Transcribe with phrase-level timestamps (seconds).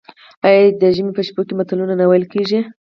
[0.47, 2.59] آیا د ژمي په شپو کې متلونه نه ویل کیږي؟